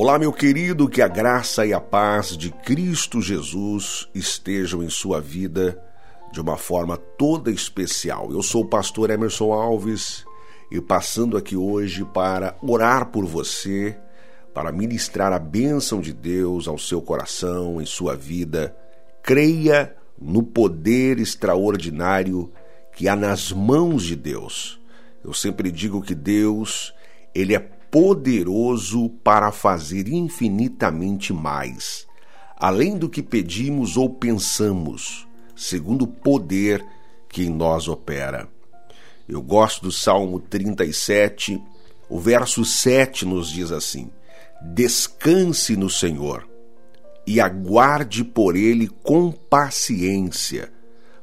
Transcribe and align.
Olá, 0.00 0.16
meu 0.16 0.32
querido, 0.32 0.88
que 0.88 1.02
a 1.02 1.08
graça 1.08 1.66
e 1.66 1.72
a 1.72 1.80
paz 1.80 2.36
de 2.36 2.52
Cristo 2.52 3.20
Jesus 3.20 4.08
estejam 4.14 4.80
em 4.80 4.88
sua 4.88 5.20
vida 5.20 5.76
de 6.30 6.40
uma 6.40 6.56
forma 6.56 6.96
toda 6.96 7.50
especial. 7.50 8.30
Eu 8.30 8.40
sou 8.40 8.62
o 8.62 8.68
pastor 8.68 9.10
Emerson 9.10 9.52
Alves 9.52 10.24
e 10.70 10.80
passando 10.80 11.36
aqui 11.36 11.56
hoje 11.56 12.04
para 12.04 12.56
orar 12.62 13.06
por 13.06 13.24
você, 13.24 13.98
para 14.54 14.70
ministrar 14.70 15.32
a 15.32 15.38
bênção 15.40 16.00
de 16.00 16.12
Deus 16.12 16.68
ao 16.68 16.78
seu 16.78 17.02
coração, 17.02 17.82
em 17.82 17.84
sua 17.84 18.14
vida. 18.14 18.76
Creia 19.20 19.96
no 20.16 20.44
poder 20.44 21.18
extraordinário 21.18 22.52
que 22.92 23.08
há 23.08 23.16
nas 23.16 23.50
mãos 23.50 24.04
de 24.04 24.14
Deus. 24.14 24.80
Eu 25.24 25.34
sempre 25.34 25.72
digo 25.72 26.00
que 26.00 26.14
Deus, 26.14 26.94
ele 27.34 27.52
é 27.52 27.77
poderoso 27.90 29.08
para 29.22 29.50
fazer 29.50 30.08
infinitamente 30.08 31.32
mais, 31.32 32.06
além 32.56 32.96
do 32.96 33.08
que 33.08 33.22
pedimos 33.22 33.96
ou 33.96 34.10
pensamos, 34.10 35.26
segundo 35.56 36.02
o 36.02 36.08
poder 36.08 36.84
que 37.28 37.42
em 37.42 37.50
nós 37.50 37.88
opera. 37.88 38.48
Eu 39.28 39.42
gosto 39.42 39.82
do 39.82 39.92
Salmo 39.92 40.40
37, 40.40 41.60
o 42.08 42.18
verso 42.18 42.64
7 42.64 43.26
nos 43.26 43.50
diz 43.50 43.70
assim: 43.70 44.10
Descanse 44.62 45.76
no 45.76 45.90
Senhor 45.90 46.48
e 47.26 47.40
aguarde 47.40 48.24
por 48.24 48.56
ele 48.56 48.88
com 49.02 49.30
paciência. 49.30 50.72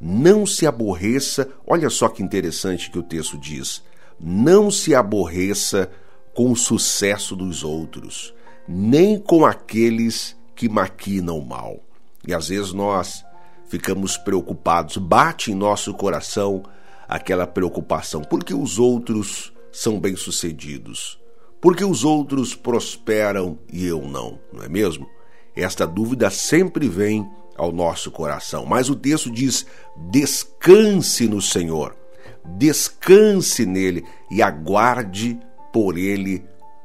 Não 0.00 0.46
se 0.46 0.66
aborreça, 0.66 1.50
olha 1.66 1.90
só 1.90 2.08
que 2.08 2.22
interessante 2.22 2.90
que 2.90 2.98
o 2.98 3.02
texto 3.02 3.36
diz: 3.36 3.82
não 4.18 4.70
se 4.70 4.94
aborreça 4.94 5.90
com 6.34 6.50
o 6.50 6.56
sucesso 6.56 7.34
dos 7.34 7.62
outros, 7.64 8.34
nem 8.66 9.18
com 9.18 9.44
aqueles 9.44 10.36
que 10.54 10.68
maquinam 10.68 11.40
mal. 11.40 11.80
E 12.26 12.34
às 12.34 12.48
vezes 12.48 12.72
nós 12.72 13.24
ficamos 13.66 14.16
preocupados, 14.16 14.96
bate 14.96 15.52
em 15.52 15.54
nosso 15.54 15.94
coração 15.94 16.62
aquela 17.08 17.46
preocupação, 17.46 18.22
porque 18.22 18.54
os 18.54 18.78
outros 18.78 19.52
são 19.72 19.98
bem-sucedidos, 19.98 21.18
porque 21.60 21.84
os 21.84 22.04
outros 22.04 22.54
prosperam 22.54 23.58
e 23.72 23.86
eu 23.86 24.02
não, 24.02 24.38
não 24.52 24.62
é 24.62 24.68
mesmo? 24.68 25.08
Esta 25.54 25.86
dúvida 25.86 26.30
sempre 26.30 26.88
vem 26.88 27.28
ao 27.56 27.72
nosso 27.72 28.10
coração, 28.10 28.64
mas 28.64 28.88
o 28.88 28.96
texto 28.96 29.30
diz: 29.30 29.66
descanse 30.10 31.28
no 31.28 31.42
Senhor, 31.42 31.96
descanse 32.56 33.66
nele 33.66 34.04
e 34.30 34.40
aguarde 34.42 35.38
por 35.72 35.96
ele 35.96 36.44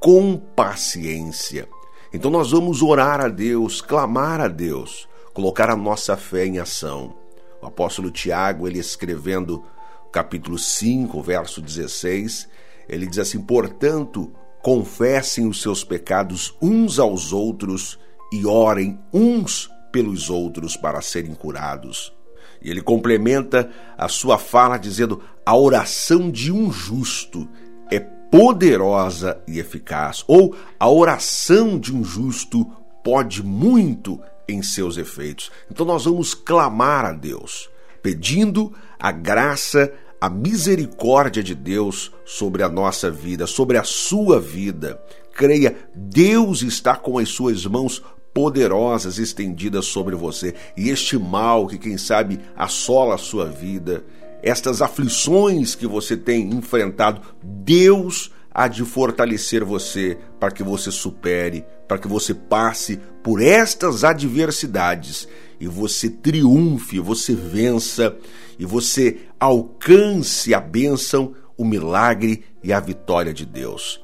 com 0.00 0.36
paciência. 0.36 1.68
Então 2.12 2.30
nós 2.30 2.50
vamos 2.50 2.82
orar 2.82 3.20
a 3.20 3.28
Deus, 3.28 3.80
clamar 3.80 4.40
a 4.40 4.48
Deus, 4.48 5.08
colocar 5.34 5.68
a 5.68 5.76
nossa 5.76 6.16
fé 6.16 6.46
em 6.46 6.58
ação. 6.58 7.14
O 7.60 7.66
apóstolo 7.66 8.10
Tiago, 8.10 8.66
ele 8.66 8.78
escrevendo 8.78 9.64
capítulo 10.12 10.58
5, 10.58 11.20
verso 11.22 11.60
16, 11.60 12.48
ele 12.88 13.06
diz 13.06 13.18
assim: 13.18 13.40
"Portanto, 13.40 14.32
confessem 14.62 15.46
os 15.46 15.60
seus 15.60 15.84
pecados 15.84 16.56
uns 16.62 16.98
aos 16.98 17.32
outros 17.32 17.98
e 18.32 18.46
orem 18.46 18.98
uns 19.12 19.68
pelos 19.92 20.30
outros 20.30 20.76
para 20.76 21.02
serem 21.02 21.34
curados." 21.34 22.14
E 22.62 22.70
ele 22.70 22.80
complementa 22.80 23.70
a 23.98 24.08
sua 24.08 24.38
fala 24.38 24.78
dizendo: 24.78 25.22
"A 25.44 25.56
oração 25.56 26.30
de 26.30 26.50
um 26.50 26.70
justo 26.70 27.48
é 27.90 28.00
poderosa 28.30 29.40
e 29.46 29.58
eficaz, 29.58 30.24
ou 30.26 30.54
a 30.78 30.90
oração 30.90 31.78
de 31.78 31.94
um 31.94 32.04
justo 32.04 32.64
pode 33.02 33.42
muito 33.42 34.20
em 34.48 34.62
seus 34.62 34.96
efeitos. 34.96 35.50
Então 35.70 35.86
nós 35.86 36.04
vamos 36.04 36.34
clamar 36.34 37.04
a 37.04 37.12
Deus, 37.12 37.68
pedindo 38.02 38.72
a 38.98 39.12
graça, 39.12 39.92
a 40.20 40.28
misericórdia 40.28 41.42
de 41.42 41.54
Deus 41.54 42.12
sobre 42.24 42.62
a 42.62 42.68
nossa 42.68 43.10
vida, 43.10 43.46
sobre 43.46 43.78
a 43.78 43.84
sua 43.84 44.40
vida. 44.40 45.00
Creia, 45.32 45.76
Deus 45.94 46.62
está 46.62 46.96
com 46.96 47.18
as 47.18 47.28
suas 47.28 47.66
mãos 47.66 48.02
poderosas 48.32 49.18
estendidas 49.18 49.86
sobre 49.86 50.14
você. 50.14 50.54
E 50.76 50.90
este 50.90 51.18
mal 51.18 51.66
que, 51.66 51.78
quem 51.78 51.96
sabe, 51.96 52.40
assola 52.54 53.14
a 53.14 53.18
sua 53.18 53.46
vida, 53.46 54.04
estas 54.42 54.82
aflições 54.82 55.74
que 55.74 55.86
você 55.86 56.16
tem 56.16 56.50
enfrentado, 56.50 57.20
Deus 57.42 58.30
há 58.52 58.68
de 58.68 58.84
fortalecer 58.84 59.62
você 59.62 60.16
para 60.40 60.50
que 60.50 60.62
você 60.62 60.90
supere, 60.90 61.64
para 61.86 61.98
que 61.98 62.08
você 62.08 62.32
passe 62.32 62.98
por 63.22 63.42
estas 63.42 64.02
adversidades 64.02 65.28
e 65.60 65.66
você 65.66 66.08
triunfe, 66.08 66.98
você 66.98 67.34
vença 67.34 68.16
e 68.58 68.64
você 68.64 69.18
alcance 69.38 70.54
a 70.54 70.60
bênção, 70.60 71.34
o 71.56 71.64
milagre 71.64 72.44
e 72.62 72.72
a 72.72 72.80
vitória 72.80 73.32
de 73.32 73.44
Deus. 73.44 74.00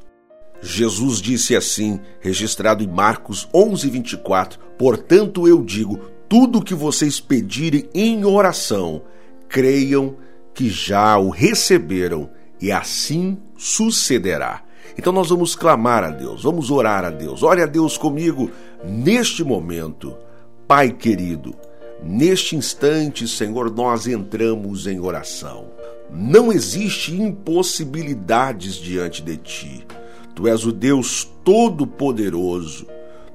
Jesus 0.61 1.21
disse 1.21 1.57
assim, 1.57 1.99
registrado 2.21 2.85
em 2.85 2.89
Marcos 2.89 3.49
11:24: 3.53 4.59
Portanto 4.79 5.49
eu 5.49 5.63
digo, 5.63 5.99
tudo 6.29 6.59
o 6.59 6.63
que 6.63 6.75
vocês 6.75 7.21
pedirem 7.21 7.89
em 7.93 8.25
oração, 8.25 9.03
creiam 9.53 10.17
que 10.55 10.71
já 10.71 11.19
o 11.19 11.29
receberam 11.29 12.31
e 12.59 12.73
assim 12.73 13.37
sucederá. 13.57 14.63
Então 14.97 15.13
nós 15.13 15.29
vamos 15.29 15.55
clamar 15.55 16.03
a 16.03 16.11
Deus, 16.11 16.43
vamos 16.43 16.71
orar 16.71 17.05
a 17.05 17.11
Deus. 17.11 17.43
Ore 17.43 17.63
a 17.63 17.67
Deus 17.67 17.99
comigo 17.99 18.51
neste 18.83 19.45
momento. 19.45 20.17
Pai 20.67 20.91
querido, 20.91 21.55
neste 22.03 22.57
instante, 22.57 23.29
Senhor, 23.29 23.71
nós 23.71 24.07
entramos 24.07 24.87
em 24.87 24.99
oração. 24.99 25.67
Não 26.11 26.51
existe 26.51 27.15
impossibilidades 27.15 28.77
diante 28.77 29.23
de 29.23 29.37
ti. 29.37 29.87
Tu 30.35 30.49
és 30.49 30.65
o 30.65 30.73
Deus 30.73 31.31
todo-poderoso. 31.45 32.87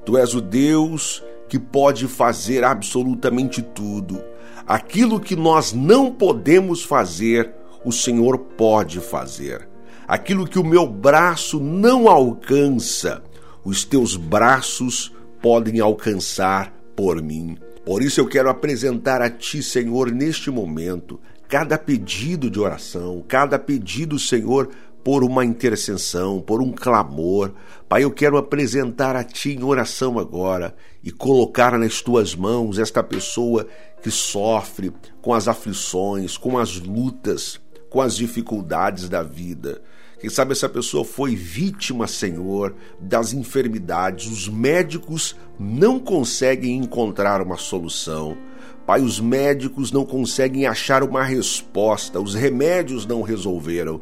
Tu 0.04 0.16
és 0.16 0.34
o 0.34 0.40
Deus 0.40 1.22
que 1.48 1.60
pode 1.60 2.08
fazer 2.08 2.64
absolutamente 2.64 3.62
tudo. 3.62 4.20
Aquilo 4.66 5.20
que 5.20 5.36
nós 5.36 5.72
não 5.72 6.12
podemos 6.12 6.82
fazer, 6.82 7.52
o 7.84 7.92
Senhor 7.92 8.38
pode 8.38 9.00
fazer. 9.00 9.68
Aquilo 10.06 10.46
que 10.46 10.58
o 10.58 10.64
meu 10.64 10.86
braço 10.86 11.60
não 11.60 12.08
alcança, 12.08 13.22
os 13.64 13.84
teus 13.84 14.16
braços 14.16 15.12
podem 15.42 15.80
alcançar 15.80 16.72
por 16.96 17.22
mim. 17.22 17.56
Por 17.84 18.02
isso 18.02 18.20
eu 18.20 18.26
quero 18.26 18.48
apresentar 18.48 19.22
a 19.22 19.30
Ti, 19.30 19.62
Senhor, 19.62 20.10
neste 20.10 20.50
momento, 20.50 21.20
cada 21.48 21.78
pedido 21.78 22.50
de 22.50 22.60
oração, 22.60 23.24
cada 23.26 23.58
pedido, 23.58 24.18
Senhor, 24.18 24.68
por 25.08 25.24
uma 25.24 25.42
intercessão, 25.42 26.38
por 26.38 26.60
um 26.60 26.70
clamor. 26.70 27.54
Pai, 27.88 28.04
eu 28.04 28.10
quero 28.10 28.36
apresentar 28.36 29.16
a 29.16 29.24
Ti 29.24 29.54
em 29.54 29.64
oração 29.64 30.18
agora 30.18 30.76
e 31.02 31.10
colocar 31.10 31.78
nas 31.78 32.02
Tuas 32.02 32.34
mãos 32.34 32.78
esta 32.78 33.02
pessoa 33.02 33.66
que 34.02 34.10
sofre 34.10 34.92
com 35.22 35.32
as 35.32 35.48
aflições, 35.48 36.36
com 36.36 36.58
as 36.58 36.78
lutas, 36.78 37.58
com 37.88 38.02
as 38.02 38.16
dificuldades 38.16 39.08
da 39.08 39.22
vida. 39.22 39.80
Quem 40.20 40.28
sabe 40.28 40.52
essa 40.52 40.68
pessoa 40.68 41.06
foi 41.06 41.34
vítima, 41.34 42.06
Senhor, 42.06 42.74
das 43.00 43.32
enfermidades. 43.32 44.26
Os 44.26 44.46
médicos 44.46 45.34
não 45.58 45.98
conseguem 45.98 46.76
encontrar 46.76 47.40
uma 47.40 47.56
solução. 47.56 48.36
Pai, 48.84 49.00
os 49.00 49.20
médicos 49.20 49.92
não 49.92 50.04
conseguem 50.04 50.66
achar 50.66 51.02
uma 51.02 51.22
resposta, 51.22 52.20
os 52.20 52.34
remédios 52.34 53.06
não 53.06 53.22
resolveram. 53.22 54.00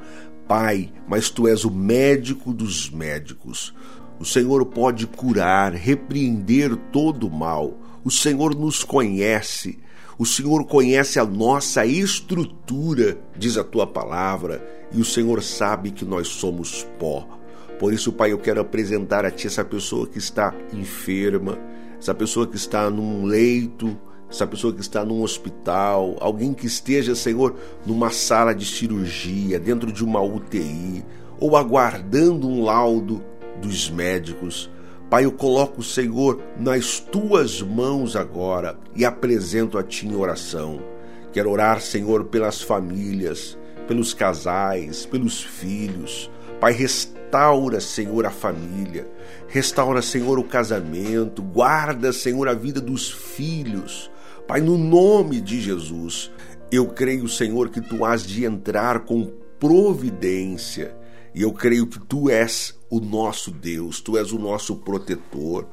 Pai, 0.49 0.93
mas 1.09 1.29
tu 1.29 1.49
és 1.49 1.65
o 1.65 1.71
médico 1.71 2.53
dos 2.53 2.89
médicos. 2.91 3.75
O 4.19 4.25
Senhor 4.25 4.65
pode 4.67 5.07
curar, 5.07 5.73
repreender 5.73 6.77
todo 6.93 7.27
o 7.27 7.31
mal. 7.31 7.75
O 8.05 8.11
Senhor 8.11 8.55
nos 8.55 8.85
conhece. 8.85 9.79
O 10.19 10.25
Senhor 10.25 10.65
conhece 10.65 11.19
a 11.19 11.25
nossa 11.25 11.85
estrutura, 11.85 13.19
diz 13.37 13.59
a 13.59 13.65
tua 13.65 13.87
palavra, 13.87 14.67
e 14.93 15.01
o 15.01 15.05
Senhor 15.05 15.43
sabe 15.43 15.91
que 15.91 16.05
nós 16.05 16.29
somos 16.29 16.87
pó. 16.99 17.29
Por 17.79 17.93
isso, 17.93 18.11
Pai, 18.13 18.33
eu 18.33 18.39
quero 18.39 18.61
apresentar 18.61 19.27
a 19.27 19.31
Ti 19.31 19.49
essa 19.49 19.65
pessoa 19.65 20.07
que 20.07 20.17
está 20.17 20.55
enferma, 20.73 21.59
essa 21.99 22.15
pessoa 22.15 22.47
que 22.47 22.57
está 22.57 22.89
num 22.89 23.27
leito, 23.27 23.99
essa 24.31 24.47
pessoa 24.47 24.73
que 24.73 24.81
está 24.81 25.05
num 25.05 25.23
hospital, 25.23 26.17
alguém 26.21 26.53
que 26.53 26.67
esteja, 26.67 27.15
Senhor, 27.15 27.55
numa 27.87 28.11
sala 28.11 28.55
de 28.55 28.65
cirurgia, 28.65 29.59
dentro 29.59 29.93
de 29.93 30.05
uma 30.05 30.21
UTI, 30.21 31.05
ou 31.39 31.57
aguardando 31.57 32.49
um 32.49 32.65
laudo 32.65 33.23
dos 33.61 33.91
médicos. 33.91 34.71
Pai, 35.09 35.25
eu 35.25 35.33
coloco 35.33 35.81
o 35.81 35.85
Senhor 35.85 36.41
nas 36.59 36.99
tuas 36.99 37.63
mãos 37.63 38.17
agora 38.17 38.77
e 38.95 39.05
apresento 39.05 39.79
a 39.79 39.83
ti 39.83 40.07
em 40.07 40.17
oração. 40.17 40.81
Quero 41.33 41.51
orar, 41.51 41.81
Senhor, 41.81 42.25
pelas 42.25 42.61
famílias, 42.61 43.57
pelos 43.87 44.13
casais, 44.13 45.07
pelos 45.07 45.43
filhos. 45.43 46.31
Pai, 46.61 46.73
restaura 46.73 47.81
Senhor, 47.81 48.25
a 48.25 48.31
família, 48.31 49.07
restaura, 49.49 50.01
Senhor, 50.01 50.39
o 50.39 50.45
casamento, 50.45 51.43
guarda, 51.43 52.13
Senhor, 52.13 52.49
a 52.49 52.55
vida 52.55 52.81
dos 52.81 53.11
filhos. 53.11 54.11
Pai, 54.47 54.61
no 54.61 54.79
nome 54.79 55.41
de 55.41 55.61
Jesus, 55.61 56.31
eu 56.71 56.87
creio, 56.87 57.29
Senhor, 57.29 57.69
que 57.69 57.81
tu 57.81 58.05
has 58.05 58.25
de 58.25 58.45
entrar 58.45 59.01
com 59.01 59.27
providência. 59.59 60.97
E 61.35 61.43
eu 61.43 61.53
creio 61.53 61.87
que 61.87 61.99
tu 61.99 62.31
és 62.31 62.79
o 62.89 63.01
nosso 63.01 63.51
Deus, 63.51 64.01
tu 64.01 64.17
és 64.17 64.33
o 64.33 64.39
nosso 64.39 64.77
protetor, 64.77 65.67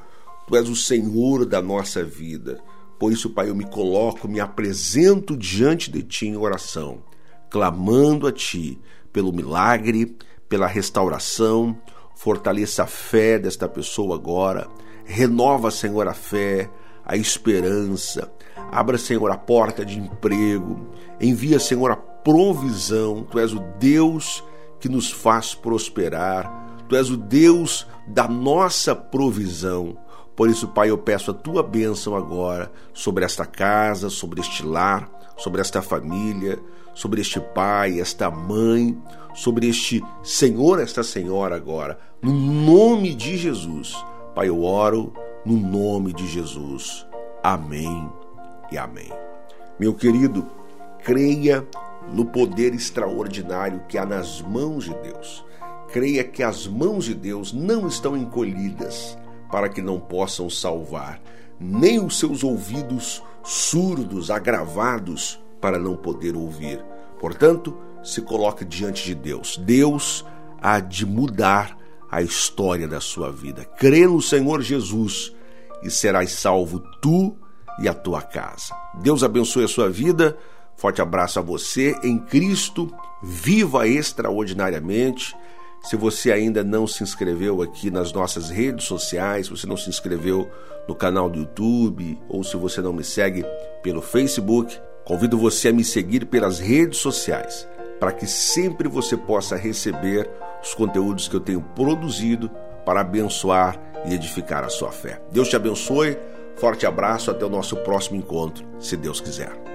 tu 0.47 0.55
és 0.55 0.67
o 0.67 0.75
Senhor 0.75 1.45
da 1.45 1.61
nossa 1.61 2.03
vida. 2.03 2.59
Por 2.99 3.11
isso, 3.11 3.29
Pai, 3.29 3.49
eu 3.49 3.55
me 3.55 3.65
coloco, 3.65 4.27
me 4.27 4.39
apresento 4.39 5.37
diante 5.37 5.91
de 5.91 6.01
ti 6.01 6.25
em 6.25 6.35
oração, 6.35 7.03
clamando 7.51 8.25
a 8.25 8.31
ti 8.31 8.79
pelo 9.11 9.31
milagre, 9.31 10.17
pela 10.49 10.65
restauração. 10.65 11.77
Fortaleça 12.15 12.83
a 12.83 12.87
fé 12.87 13.37
desta 13.37 13.69
pessoa 13.69 14.15
agora. 14.15 14.67
Renova, 15.05 15.69
Senhor, 15.69 16.07
a 16.07 16.13
fé, 16.13 16.69
a 17.05 17.15
esperança. 17.15 18.31
Abra, 18.71 18.97
Senhor, 18.97 19.29
a 19.31 19.37
porta 19.37 19.85
de 19.85 19.99
emprego. 19.99 20.89
Envia, 21.19 21.59
Senhor, 21.59 21.91
a 21.91 21.95
provisão. 21.95 23.23
Tu 23.29 23.39
és 23.39 23.53
o 23.53 23.59
Deus 23.79 24.43
que 24.79 24.89
nos 24.89 25.11
faz 25.11 25.53
prosperar. 25.53 26.83
Tu 26.89 26.95
és 26.95 27.09
o 27.09 27.17
Deus 27.17 27.87
da 28.07 28.27
nossa 28.27 28.95
provisão. 28.95 29.97
Por 30.35 30.49
isso, 30.49 30.67
Pai, 30.69 30.89
eu 30.89 30.97
peço 30.97 31.31
a 31.31 31.33
tua 31.33 31.61
bênção 31.61 32.15
agora 32.15 32.71
sobre 32.93 33.23
esta 33.23 33.45
casa, 33.45 34.09
sobre 34.09 34.41
este 34.41 34.65
lar, 34.65 35.09
sobre 35.37 35.61
esta 35.61 35.81
família, 35.81 36.59
sobre 36.93 37.21
este 37.21 37.39
pai, 37.39 37.99
esta 37.99 38.29
mãe, 38.29 38.97
sobre 39.33 39.67
este 39.67 40.03
senhor, 40.21 40.79
esta 40.79 41.03
senhora 41.03 41.55
agora. 41.55 41.99
No 42.21 42.31
nome 42.31 43.13
de 43.13 43.37
Jesus. 43.37 43.93
Pai, 44.35 44.49
eu 44.49 44.63
oro 44.63 45.13
no 45.45 45.57
nome 45.57 46.13
de 46.13 46.27
Jesus. 46.27 47.05
Amém 47.43 48.22
e 48.71 48.77
amém. 48.77 49.11
Meu 49.79 49.93
querido, 49.93 50.45
creia 51.03 51.67
no 52.11 52.25
poder 52.25 52.73
extraordinário 52.73 53.83
que 53.87 53.97
há 53.97 54.05
nas 54.05 54.41
mãos 54.41 54.85
de 54.85 54.93
Deus. 54.95 55.45
Creia 55.91 56.23
que 56.23 56.41
as 56.41 56.67
mãos 56.67 57.05
de 57.05 57.13
Deus 57.13 57.53
não 57.53 57.87
estão 57.87 58.17
encolhidas 58.17 59.17
para 59.51 59.69
que 59.69 59.81
não 59.81 59.99
possam 59.99 60.49
salvar, 60.49 61.21
nem 61.59 62.03
os 62.03 62.17
seus 62.17 62.43
ouvidos 62.43 63.21
surdos, 63.43 64.31
agravados, 64.31 65.39
para 65.61 65.77
não 65.77 65.95
poder 65.95 66.35
ouvir. 66.35 66.83
Portanto, 67.19 67.77
se 68.03 68.21
coloque 68.21 68.65
diante 68.65 69.05
de 69.05 69.15
Deus. 69.15 69.57
Deus 69.57 70.25
há 70.61 70.79
de 70.79 71.05
mudar 71.05 71.77
a 72.11 72.21
história 72.21 72.87
da 72.87 72.99
sua 72.99 73.31
vida. 73.31 73.63
Crê 73.63 74.05
no 74.05 74.21
Senhor 74.21 74.61
Jesus 74.61 75.33
e 75.81 75.89
serás 75.89 76.31
salvo 76.31 76.79
tu 77.01 77.35
e 77.79 77.87
a 77.87 77.93
tua 77.93 78.21
casa. 78.21 78.75
Deus 78.95 79.23
abençoe 79.23 79.63
a 79.63 79.67
sua 79.67 79.89
vida. 79.89 80.37
Forte 80.75 81.01
abraço 81.01 81.39
a 81.39 81.41
você 81.41 81.95
em 82.03 82.17
Cristo. 82.17 82.93
Viva 83.21 83.87
extraordinariamente. 83.87 85.35
Se 85.83 85.95
você 85.95 86.31
ainda 86.31 86.63
não 86.63 86.87
se 86.87 87.03
inscreveu 87.03 87.61
aqui 87.61 87.91
nas 87.91 88.13
nossas 88.13 88.49
redes 88.49 88.85
sociais, 88.85 89.47
se 89.47 89.51
você 89.51 89.67
não 89.67 89.75
se 89.75 89.89
inscreveu 89.89 90.49
no 90.87 90.95
canal 90.95 91.29
do 91.29 91.39
YouTube 91.39 92.19
ou 92.29 92.43
se 92.43 92.55
você 92.55 92.81
não 92.81 92.93
me 92.93 93.03
segue 93.03 93.45
pelo 93.81 94.01
Facebook, 94.01 94.79
convido 95.03 95.37
você 95.37 95.69
a 95.69 95.73
me 95.73 95.83
seguir 95.83 96.25
pelas 96.25 96.59
redes 96.59 96.99
sociais 96.99 97.67
para 97.99 98.11
que 98.11 98.27
sempre 98.27 98.89
você 98.89 99.15
possa 99.15 99.55
receber 99.55 100.29
os 100.61 100.73
conteúdos 100.73 101.29
que 101.29 101.35
eu 101.35 101.39
tenho 101.39 101.61
produzido 101.61 102.49
para 102.85 102.99
abençoar 102.99 103.79
e 104.05 104.13
edificar 104.13 104.63
a 104.63 104.69
sua 104.69 104.91
fé. 104.91 105.21
Deus 105.31 105.47
te 105.47 105.55
abençoe. 105.55 106.17
Forte 106.55 106.85
abraço, 106.85 107.31
até 107.31 107.45
o 107.45 107.49
nosso 107.49 107.75
próximo 107.77 108.17
encontro, 108.17 108.65
se 108.79 108.95
Deus 108.95 109.19
quiser. 109.19 109.72